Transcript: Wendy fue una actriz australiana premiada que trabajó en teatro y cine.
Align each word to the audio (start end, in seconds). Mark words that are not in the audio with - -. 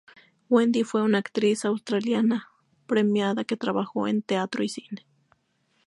Wendy 0.49 0.83
fue 0.83 1.03
una 1.03 1.19
actriz 1.19 1.63
australiana 1.63 2.49
premiada 2.87 3.43
que 3.43 3.55
trabajó 3.55 4.07
en 4.07 4.23
teatro 4.23 4.63
y 4.63 4.69
cine. 4.69 5.05